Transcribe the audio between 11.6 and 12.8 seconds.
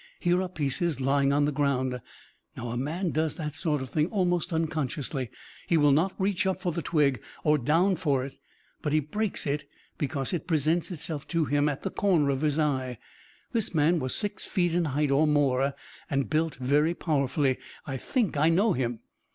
at the corner of his